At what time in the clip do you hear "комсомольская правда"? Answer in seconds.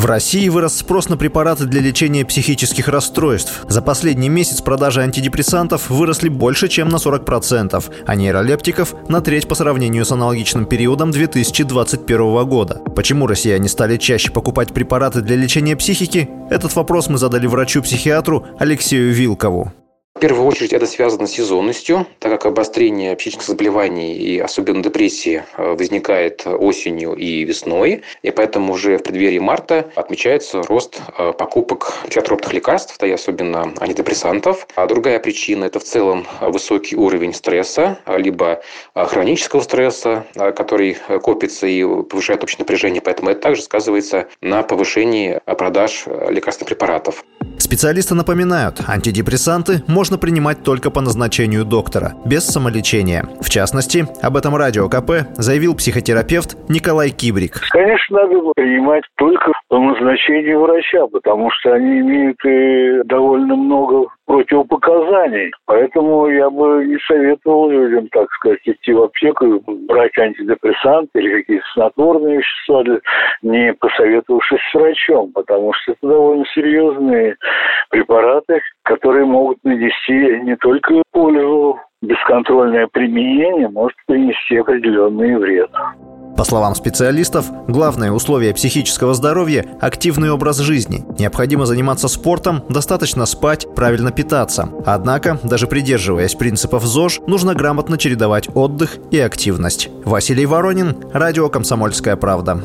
101.50-102.62